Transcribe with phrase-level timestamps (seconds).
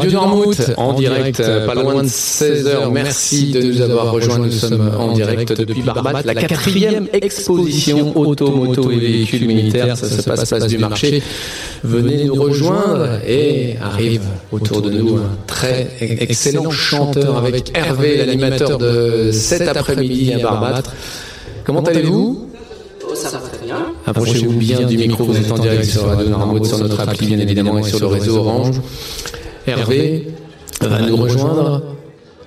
[0.00, 2.90] Radio Noirmouth, en direct, pas loin de 16h.
[2.90, 4.38] Merci de nous avoir rejoints.
[4.38, 9.96] Nous sommes en direct depuis Barbate, la quatrième exposition auto, moto et véhicules militaires.
[9.98, 11.22] Ça se passe place du marché.
[11.84, 18.78] Venez nous rejoindre et arrive autour de nous un très excellent chanteur avec Hervé, l'animateur
[18.78, 20.94] de cet après-midi à Barbâtre.
[21.64, 22.46] Comment allez-vous
[23.14, 23.76] ça va très bien.
[24.06, 27.38] Approchez-vous bien du micro, vous êtes en direct sur Radio Noirmouth, sur notre appli bien
[27.38, 28.76] évidemment et sur le réseau Orange.
[29.70, 30.26] Hervé
[30.80, 31.82] va nous rejoindre.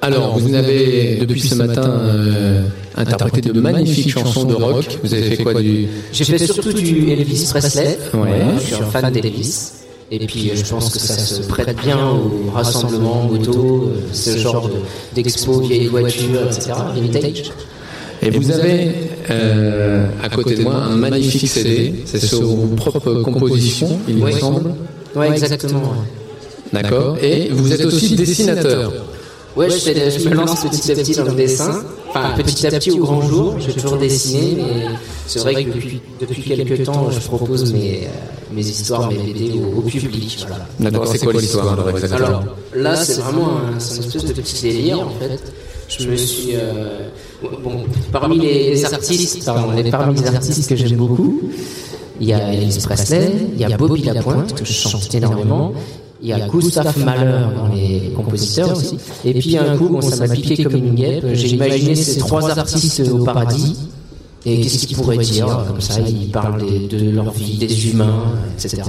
[0.00, 2.62] Alors, vous avez depuis ce matin euh,
[2.96, 4.98] interprété de magnifiques chansons de rock.
[5.02, 7.98] Vous avez fait quoi du J'ai fait surtout du Elvis Presley.
[8.14, 8.30] Ouais.
[8.58, 9.72] Je suis un fan d'Elvis.
[10.10, 14.68] Et puis je pense que ça se prête bien au rassemblement moto, ce genre
[15.14, 16.72] d'expo vieilles voitures, etc.
[16.94, 17.52] Vintage.
[18.20, 18.92] Et vous avez
[19.30, 21.94] euh, à côté de moi un magnifique CD.
[22.04, 24.74] C'est sur vos propres compositions, il me semble.
[25.16, 25.94] Oui, exactement.
[26.72, 27.16] D'accord.
[27.22, 28.92] Et vous êtes aussi dessinateur.
[29.54, 31.84] Ouais, je, fais, je, me lance petit à petit dans le dessin.
[32.08, 34.86] Enfin, petit à petit au grand jour, j'ai toujours dessiné, mais
[35.26, 38.08] c'est vrai que depuis, depuis quelques temps, je propose mes,
[38.52, 40.38] mes histoires, mes BD au, au public.
[40.46, 40.66] Voilà.
[40.80, 44.62] D'accord, c'est quoi l'histoire alors exactement Alors là, c'est vraiment un, une espèce de petit
[44.62, 45.40] délire en fait.
[45.88, 47.08] Je me suis euh,
[47.62, 51.42] bon parmi les artistes, pardon, les, parmi les artistes que j'aime beaucoup,
[52.20, 55.72] il y a Elvis Presley, il y a Bobby Lapointe que je chante énormément,
[56.22, 58.96] il y a Gustave Mahler dans les compositeurs aussi.
[59.24, 61.24] Et puis un coup, bon, ça m'a piqué comme une guêpe.
[61.32, 63.76] J'ai imaginé ces trois artistes au paradis.
[64.44, 65.46] Et qu'est-ce qu'ils pourraient dire?
[65.68, 68.82] Comme ça, ils parlent de leur vie, des humains, etc.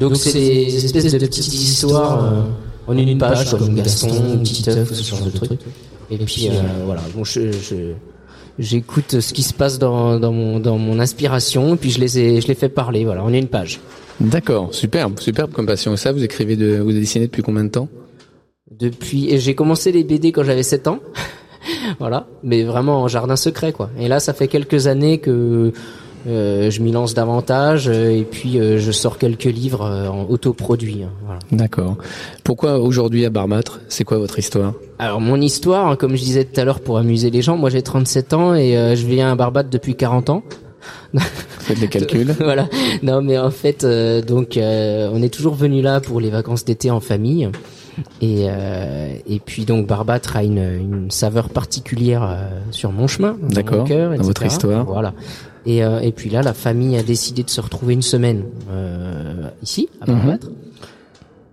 [0.00, 2.42] Donc c'est des espèces de petites histoires euh,
[2.86, 5.60] en une page, comme Gaston, Titeuf, ce genre de trucs.
[6.10, 6.52] Et puis euh,
[6.84, 7.22] voilà, bon,
[8.58, 12.54] j'écoute ce qui se passe dans, mon, inspiration, et puis je les ai, je les
[12.54, 13.80] fais parler, voilà, en une page.
[14.20, 15.96] D'accord, superbe, superbe comme passion.
[15.96, 17.88] Ça, vous écrivez de, vous dessinez depuis combien de temps?
[18.70, 21.00] Depuis, et j'ai commencé les BD quand j'avais 7 ans.
[21.98, 23.90] voilà, mais vraiment en jardin secret, quoi.
[23.98, 25.72] Et là, ça fait quelques années que
[26.26, 30.24] euh, je m'y lance davantage euh, et puis euh, je sors quelques livres euh, en
[30.28, 31.02] autoproduit.
[31.02, 31.40] Hein, voilà.
[31.50, 31.96] D'accord.
[32.44, 34.74] Pourquoi aujourd'hui à Barbâtre C'est quoi votre histoire?
[34.98, 37.70] Alors mon histoire, hein, comme je disais tout à l'heure pour amuser les gens, moi
[37.70, 40.42] j'ai 37 ans et euh, je viens à Barbâtre depuis 40 ans.
[41.62, 42.32] Faites les calculs.
[42.40, 42.68] voilà.
[43.02, 46.90] Non mais en fait, euh, donc on est toujours venu là pour les vacances d'été
[46.90, 47.48] en famille.
[48.22, 53.36] Et, euh, et puis donc Barbâtre a une, une saveur particulière euh, sur mon chemin,
[53.42, 53.78] dans D'accord.
[53.80, 54.26] mon cœur, Dans etc.
[54.28, 54.84] votre histoire.
[54.86, 55.12] Voilà.
[55.66, 59.48] Et, euh, et puis là, la famille a décidé de se retrouver une semaine euh,
[59.62, 60.16] ici, à Mhm.
[60.16, 60.48] Barbâtre.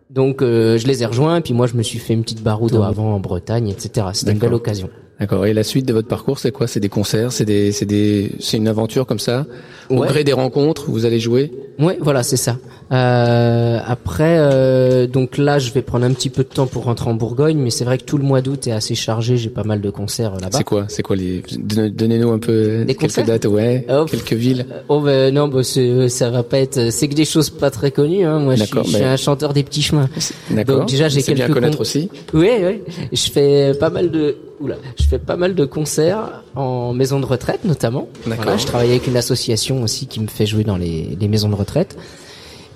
[0.10, 2.42] Donc euh, je les ai rejoints, et puis moi je me suis fait une petite
[2.42, 4.08] baroude avant en Bretagne, etc.
[4.14, 4.90] C'était une belle occasion.
[5.20, 5.46] D'accord.
[5.46, 6.68] Et la suite de votre parcours, c'est quoi?
[6.68, 9.46] C'est des concerts, c'est des, c'est des, c'est une aventure comme ça?
[9.90, 10.08] Au Ouais.
[10.08, 11.52] gré des rencontres, vous allez jouer?
[11.80, 12.58] Ouais, voilà, c'est ça.
[12.92, 17.10] Euh, après, euh, donc là, je vais prendre un petit peu de temps pour rentrer
[17.10, 19.38] en Bourgogne, mais c'est vrai que tout le mois d'août est assez chargé.
[19.38, 20.58] J'ai pas mal de concerts euh, là-bas.
[20.58, 24.34] C'est quoi C'est quoi les Donne- Donnez-nous un peu Des quelques dates, ouais, Oh, quelques
[24.34, 24.66] villes.
[24.90, 26.92] Oh ben non, bah, c'est- ça va pas être.
[26.92, 28.26] C'est que des choses pas très connues.
[28.26, 28.40] Hein.
[28.40, 30.10] Moi, je suis, je suis un chanteur des petits chemins.
[30.52, 30.80] D'accord.
[30.80, 32.10] Donc déjà, j'ai C'est bien quelques connaître con- aussi.
[32.34, 32.82] Oui, oui.
[33.14, 34.36] Je fais pas mal de.
[34.62, 38.10] Oula, je fais pas mal de concerts en maison de retraite notamment.
[38.26, 38.44] D'accord.
[38.44, 41.48] Voilà, je travaille avec une association aussi qui me fait jouer dans les, les maisons
[41.48, 41.69] de retraite.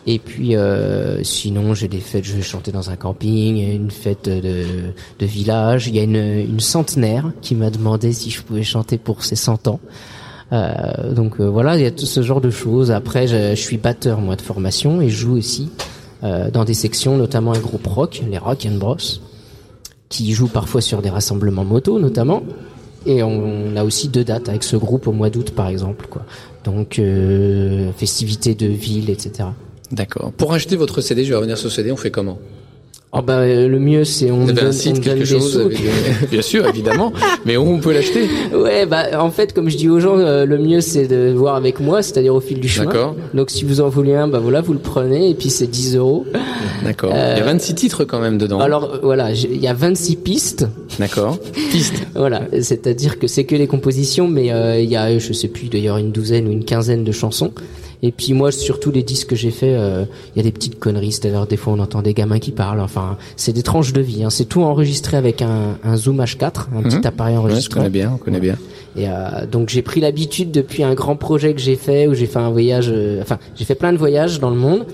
[0.05, 2.25] Et puis euh, sinon, j'ai des fêtes.
[2.25, 5.87] Je vais chanter dans un camping, une fête de, village.
[5.87, 9.67] Il y a une, centenaire qui m'a demandé si je pouvais chanter pour ses 100
[9.67, 9.79] ans.
[10.51, 12.91] Euh, donc euh, voilà, il y a tout ce genre de choses.
[12.91, 15.69] Après, je, suis batteur moi de formation et je joue aussi
[16.53, 18.95] dans des sections, notamment un groupe rock, les Rock and Bros,
[20.07, 22.43] qui joue parfois sur des rassemblements moto notamment.
[23.05, 26.07] Et on a aussi deux dates avec ce groupe au mois d'août par exemple.
[26.63, 29.50] Donc euh, festivités de ville, etc.
[29.91, 30.31] D'accord.
[30.34, 31.91] Pour acheter votre CD, je vais revenir sur ce CD.
[31.91, 32.40] On fait comment?
[33.16, 35.78] Oh bah euh, le mieux c'est on donne, un on site, donne quelque chose avec
[36.31, 37.13] Bien sûr, évidemment.
[37.46, 38.28] Mais où on peut l'acheter?
[38.51, 41.56] Ouais, bah en fait, comme je dis aux gens, euh, le mieux c'est de voir
[41.56, 42.88] avec moi, c'est-à-dire au fil du chemin.
[42.88, 43.16] D'accord.
[43.35, 45.96] Donc si vous en voulez un, bah voilà, vous le prenez et puis c'est 10
[45.96, 46.25] euros.
[46.84, 47.12] D'accord.
[47.13, 48.59] Il y a 26 titres quand même dedans.
[48.59, 50.68] Alors euh, voilà, il y a 26 pistes.
[50.98, 51.38] D'accord.
[51.71, 51.94] Piste.
[52.16, 55.68] Voilà, c'est-à-dire que c'est que les compositions, mais euh, il y a, je sais plus,
[55.68, 57.51] d'ailleurs une douzaine ou une quinzaine de chansons.
[58.03, 60.03] Et puis moi, surtout les disques que j'ai fait, euh,
[60.35, 61.13] il y a des petites conneries.
[61.13, 62.81] C'est-à-dire des fois on entend des gamins qui parlent.
[62.81, 64.23] Enfin, c'est des tranches de vie.
[64.23, 64.29] Hein.
[64.29, 67.79] C'est tout enregistré avec un, un Zoom H4, un petit appareil Ouais, je enregistré.
[67.79, 68.57] connais bien, on connaît bien.
[68.95, 72.27] Et euh, donc j'ai pris l'habitude depuis un grand projet que j'ai fait où j'ai
[72.27, 74.85] fait un voyage, euh, enfin j'ai fait plein de voyages dans le monde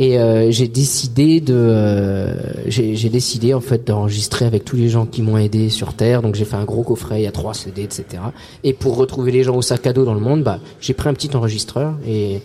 [0.00, 2.34] et euh, j'ai décidé de, euh,
[2.66, 6.22] j'ai décidé en fait d'enregistrer avec tous les gens qui m'ont aidé sur Terre.
[6.22, 8.22] Donc j'ai fait un gros coffret, il y a trois CD, etc.
[8.62, 11.08] Et pour retrouver les gens au sac à dos dans le monde, bah j'ai pris
[11.08, 12.42] un petit enregistreur et,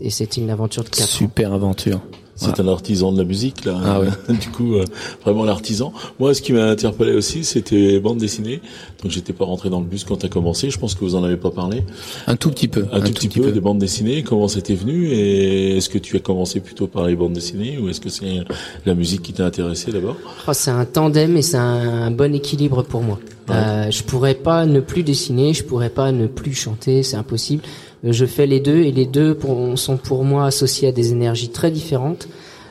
[0.00, 1.08] et c'était une aventure de quatre.
[1.08, 2.00] Super aventure.
[2.34, 3.78] C'est un artisan de la musique là.
[3.84, 4.00] Ah
[4.32, 4.84] du coup, euh,
[5.22, 5.92] vraiment l'artisan.
[6.18, 8.60] Moi, ce qui m'a interpellé aussi, c'était bande dessinée.
[9.02, 10.70] Donc, j'étais pas rentré dans le bus quand tu as commencé.
[10.70, 11.84] Je pense que vous en avez pas parlé.
[12.26, 12.86] Un tout petit peu.
[12.92, 14.22] Un, tout, petit, peu, de bandes dessinées.
[14.22, 17.88] Comment c'était venu Et est-ce que tu as commencé plutôt par les bandes dessinées ou
[17.88, 18.44] est-ce que c'est
[18.86, 20.16] la musique qui t'a intéressé d'abord?
[20.48, 23.18] Oh, C'est un tandem et c'est un, bon équilibre pour moi.
[23.52, 27.62] Euh, je pourrais pas ne plus dessiner, je pourrais pas ne plus chanter, c'est impossible.
[28.04, 29.38] Je fais les deux et les deux
[29.76, 32.28] sont pour moi associés à des énergies très différentes.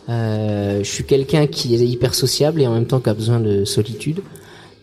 [0.09, 3.39] Euh, je suis quelqu'un qui est hyper sociable et en même temps qui a besoin
[3.39, 4.21] de solitude.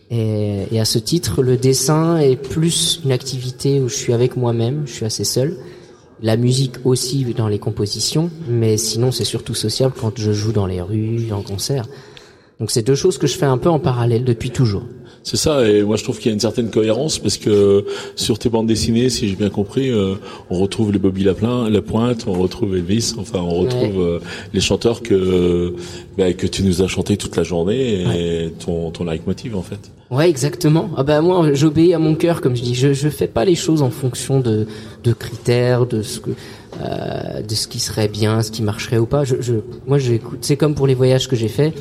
[0.09, 4.37] Et, et, à ce titre, le dessin est plus une activité où je suis avec
[4.37, 5.55] moi-même, je suis assez seul.
[6.21, 10.65] La musique aussi dans les compositions, mais sinon c'est surtout sociable quand je joue dans
[10.65, 11.85] les rues, en concert.
[12.59, 14.83] Donc c'est deux choses que je fais un peu en parallèle depuis toujours.
[15.23, 17.85] C'est ça, et moi je trouve qu'il y a une certaine cohérence parce que
[18.15, 20.15] sur tes bandes dessinées, si j'ai bien compris, euh,
[20.49, 24.19] on retrouve les Bobby Lapin, La Pointe, on retrouve Elvis, enfin on retrouve euh,
[24.53, 25.75] les chanteurs que
[26.17, 29.91] bah, que tu nous as chanté toute la journée et ton ton leitmotiv en fait.
[30.09, 30.89] Ouais, exactement.
[30.97, 33.55] Ah bah moi j'obéis à mon cœur comme je dis, je je fais pas les
[33.55, 34.67] choses en fonction de
[35.03, 36.31] de critères, de ce que
[36.81, 39.25] euh, de ce qui serait bien, ce qui marcherait ou pas.
[39.25, 41.73] Je, je moi j'écoute, c'est comme pour les voyages que j'ai faits,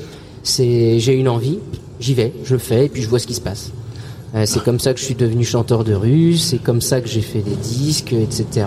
[0.43, 1.59] c'est j'ai une envie,
[2.01, 3.73] j'y vais, je fais et puis je vois ce qui se passe.
[4.35, 7.09] Euh, c'est comme ça que je suis devenu chanteur de rue, c'est comme ça que
[7.09, 8.67] j'ai fait des disques, etc.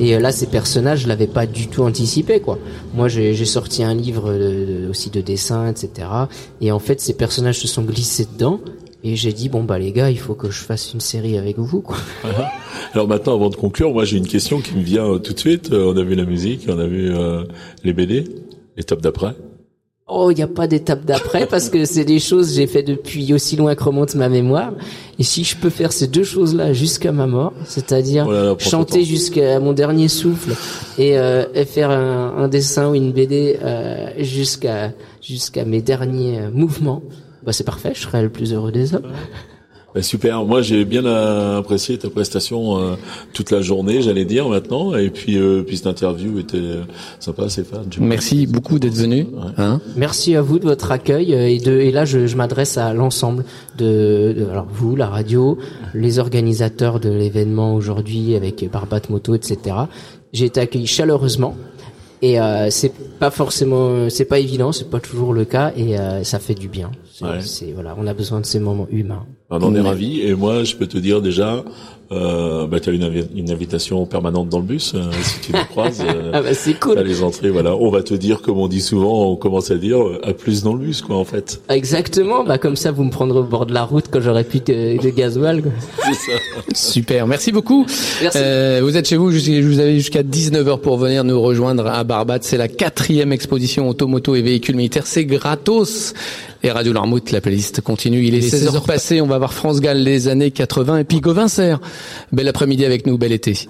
[0.00, 2.58] Et euh, là, ces personnages, je l'avais pas du tout anticipé, quoi.
[2.94, 4.34] Moi, j'ai sorti un livre
[4.90, 6.08] aussi de dessin, etc.
[6.60, 8.60] Et en fait, ces personnages se sont glissés dedans.
[9.04, 11.56] Et j'ai dit bon bah les gars, il faut que je fasse une série avec
[11.56, 11.96] vous quoi.
[12.94, 15.38] Alors maintenant, avant de conclure, moi j'ai une question qui me vient euh, tout de
[15.38, 15.72] suite.
[15.72, 17.12] on a vu la musique, on a vu
[17.84, 18.24] les BD,
[18.76, 19.36] l'étape d'après.
[20.10, 22.82] Oh, il n'y a pas d'étape d'après parce que c'est des choses que j'ai fait
[22.82, 24.72] depuis aussi loin que remonte ma mémoire.
[25.18, 29.60] Et si je peux faire ces deux choses-là jusqu'à ma mort, c'est-à-dire oh chanter jusqu'à
[29.60, 30.54] mon dernier souffle
[30.96, 37.02] et, euh, faire un, dessin ou une BD euh, jusqu'à jusqu'à mes derniers mouvements,
[37.44, 37.92] bah c'est parfait.
[37.94, 39.12] Je serai le plus heureux des hommes.
[39.94, 40.44] Bah, super.
[40.44, 42.94] Moi, j'ai bien apprécié ta prestation euh,
[43.32, 44.94] toute la journée, j'allais dire maintenant.
[44.94, 46.80] Et puis, euh, puis cette interview était
[47.20, 47.88] sympa, Stéphane.
[48.00, 49.26] Merci beaucoup d'être venu.
[49.56, 51.72] Hein Merci à vous de votre accueil euh, et de.
[51.72, 53.44] Et là, je, je m'adresse à l'ensemble
[53.78, 55.58] de, de, alors vous, la radio,
[55.94, 59.76] les organisateurs de l'événement aujourd'hui avec Barbat Moto, etc.
[60.32, 61.54] J'ai été accueilli chaleureusement.
[62.20, 66.24] Et euh, c'est pas forcément, c'est pas évident, c'est pas toujours le cas, et euh,
[66.24, 66.90] ça fait du bien.
[67.40, 69.24] C'est, voilà, on a besoin de ces moments humains.
[69.50, 71.64] On en est ravis, et moi, je peux te dire déjà,
[72.10, 75.64] euh, bah, tu as une, une, invitation permanente dans le bus euh, si tu nous
[75.64, 76.02] croises.
[76.08, 76.98] Euh, ah bah c'est cool.
[77.00, 77.76] Les entrées, voilà.
[77.76, 80.72] On va te dire, comme on dit souvent, on commence à dire, à plus dans
[80.72, 81.60] le bus, quoi, en fait.
[81.68, 82.44] Exactement.
[82.44, 85.02] Bah comme ça, vous me prendrez au bord de la route quand j'aurai plus de,
[85.02, 85.62] de gasoil.
[85.98, 86.38] C'est ça.
[86.74, 87.26] Super.
[87.26, 87.84] Merci beaucoup.
[88.22, 88.38] Merci.
[88.40, 89.30] Euh, vous êtes chez vous.
[89.30, 92.42] Vous avez jusqu'à 19 h pour venir nous rejoindre à Barbade.
[92.42, 95.06] C'est la quatrième exposition automoto et véhicules militaires.
[95.06, 96.14] C'est gratos.
[96.62, 98.24] Et Radio Larmouth, la playlist continue.
[98.24, 99.20] Il est 16 heures passées.
[99.20, 101.46] On va voir France Gall les années 80 et puis Gauvin
[102.32, 103.16] Bel après-midi avec nous.
[103.16, 103.68] Bel été.